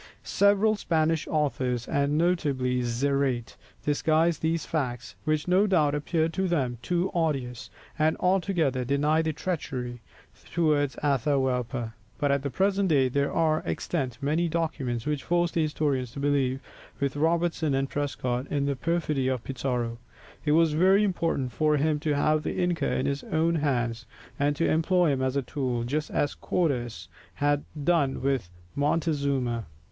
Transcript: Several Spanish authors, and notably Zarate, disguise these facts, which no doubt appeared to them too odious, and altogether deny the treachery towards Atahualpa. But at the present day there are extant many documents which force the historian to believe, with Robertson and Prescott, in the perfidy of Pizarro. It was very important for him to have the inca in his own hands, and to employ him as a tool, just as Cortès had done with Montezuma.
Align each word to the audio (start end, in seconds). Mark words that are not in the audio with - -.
Several 0.23 0.75
Spanish 0.75 1.27
authors, 1.27 1.87
and 1.87 2.17
notably 2.17 2.81
Zarate, 2.81 3.55
disguise 3.85 4.39
these 4.39 4.65
facts, 4.65 5.15
which 5.25 5.47
no 5.47 5.67
doubt 5.67 5.93
appeared 5.93 6.33
to 6.33 6.47
them 6.47 6.79
too 6.81 7.11
odious, 7.13 7.69
and 7.99 8.17
altogether 8.19 8.83
deny 8.83 9.21
the 9.21 9.31
treachery 9.31 10.01
towards 10.53 10.95
Atahualpa. 11.03 11.93
But 12.17 12.31
at 12.31 12.41
the 12.41 12.49
present 12.49 12.89
day 12.89 13.09
there 13.09 13.31
are 13.31 13.61
extant 13.63 14.17
many 14.23 14.49
documents 14.49 15.05
which 15.05 15.21
force 15.23 15.51
the 15.51 15.61
historian 15.61 16.07
to 16.07 16.19
believe, 16.19 16.61
with 16.99 17.15
Robertson 17.15 17.75
and 17.75 17.87
Prescott, 17.87 18.47
in 18.47 18.65
the 18.65 18.75
perfidy 18.75 19.27
of 19.27 19.43
Pizarro. 19.43 19.99
It 20.43 20.53
was 20.53 20.73
very 20.73 21.03
important 21.03 21.51
for 21.51 21.77
him 21.77 21.99
to 21.99 22.15
have 22.15 22.41
the 22.41 22.55
inca 22.59 22.91
in 22.91 23.05
his 23.05 23.23
own 23.25 23.53
hands, 23.53 24.07
and 24.39 24.55
to 24.55 24.67
employ 24.67 25.11
him 25.11 25.21
as 25.21 25.35
a 25.35 25.43
tool, 25.43 25.83
just 25.83 26.09
as 26.09 26.33
Cortès 26.35 27.07
had 27.35 27.65
done 27.83 28.23
with 28.23 28.49
Montezuma. 28.75 29.67